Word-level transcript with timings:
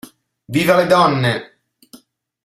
W 0.51 0.65
le 0.77 0.87
donne 0.87 1.33